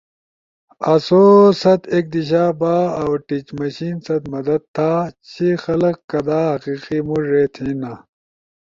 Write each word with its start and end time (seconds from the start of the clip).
سو 1.05 1.21
ست 1.61 1.81
ایک 1.93 2.05
دیشا 2.13 2.43
با 2.59 2.75
اؤ 3.01 3.11
ٹیچ 3.27 3.47
مشین 3.57 3.95
ست 4.05 4.23
مدد 4.33 4.61
تھا 4.75 4.91
چی 5.29 5.47
خلق 5.63 5.97
کدا 6.11 6.41
ھقیقی 6.53 6.99
موڙے 7.07 7.43
تھینا 7.53 7.91